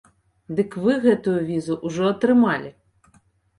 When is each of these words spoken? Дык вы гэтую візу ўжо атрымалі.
Дык 0.59 0.77
вы 0.85 0.95
гэтую 1.03 1.35
візу 1.51 1.79
ўжо 1.91 2.11
атрымалі. 2.15 2.75